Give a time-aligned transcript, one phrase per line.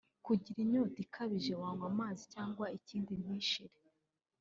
[0.25, 3.75] kugira inyota ikabije wanaywa amazi cyangwa ikindi ntishire